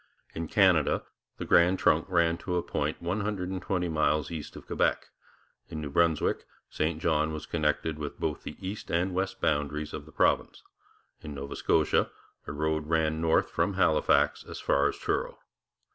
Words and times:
In 0.33 0.47
Canada 0.47 1.03
the 1.37 1.45
Grand 1.45 1.77
Trunk 1.77 2.09
ran 2.09 2.35
to 2.39 2.55
a 2.55 2.63
point 2.63 2.99
120 3.03 3.87
miles 3.87 4.31
east 4.31 4.55
of 4.55 4.65
Quebec; 4.65 5.09
in 5.69 5.79
New 5.79 5.91
Brunswick, 5.91 6.47
St 6.71 6.99
John 6.99 7.31
was 7.31 7.45
connected 7.45 7.99
with 7.99 8.19
both 8.19 8.41
the 8.41 8.55
east 8.67 8.89
and 8.89 9.13
west 9.13 9.39
boundaries 9.41 9.93
of 9.93 10.07
the 10.07 10.11
province; 10.11 10.63
in 11.21 11.35
Nova 11.35 11.55
Scotia, 11.55 12.09
a 12.47 12.51
road 12.51 12.87
ran 12.87 13.21
north 13.21 13.51
from 13.51 13.75
Halifax 13.75 14.43
as 14.43 14.59
far 14.59 14.87
as 14.87 14.97
Truro. 14.97 15.37